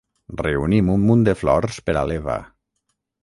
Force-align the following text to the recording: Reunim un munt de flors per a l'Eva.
Reunim 0.41 0.87
un 0.93 1.03
munt 1.09 1.21
de 1.27 1.35
flors 1.43 1.77
per 1.89 1.95
a 2.01 2.05
l'Eva. 2.13 2.39